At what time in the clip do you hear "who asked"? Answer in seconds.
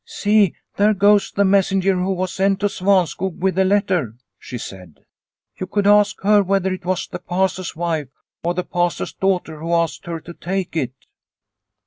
9.59-10.07